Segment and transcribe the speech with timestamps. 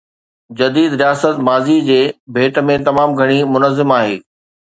[0.59, 1.99] جديد رياست ماضي جي
[2.37, 4.19] ڀيٽ ۾ تمام گهڻي منظم آهي.